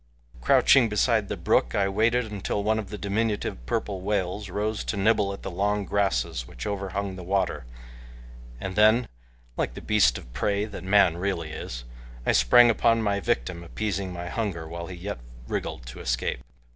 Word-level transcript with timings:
Crouching 0.41 0.89
beside 0.89 1.27
the 1.27 1.37
brook, 1.37 1.75
I 1.75 1.87
waited 1.87 2.31
until 2.31 2.63
one 2.63 2.79
of 2.79 2.89
the 2.89 2.97
diminutive 2.97 3.63
purple 3.67 4.01
whales 4.01 4.49
rose 4.49 4.83
to 4.85 4.97
nibble 4.97 5.31
at 5.31 5.43
the 5.43 5.51
long 5.51 5.85
grasses 5.85 6.47
which 6.47 6.65
overhung 6.65 7.15
the 7.17 7.23
water, 7.23 7.65
and 8.59 8.75
then, 8.75 9.07
like 9.57 9.75
the 9.75 9.79
beast 9.79 10.17
of 10.17 10.33
prey 10.33 10.65
that 10.65 10.83
man 10.83 11.17
really 11.17 11.51
is, 11.51 11.83
I 12.25 12.31
sprang 12.31 12.71
upon 12.71 13.03
my 13.03 13.19
victim, 13.19 13.63
appeasing 13.63 14.11
my 14.11 14.27
hunger 14.27 14.67
while 14.67 14.87
he 14.87 14.95
yet 14.97 15.19
wriggled 15.47 15.85
to 15.85 15.99
escape. 15.99 16.41